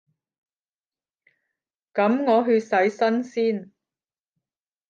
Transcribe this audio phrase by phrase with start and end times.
[1.93, 3.71] 噉我去洗身先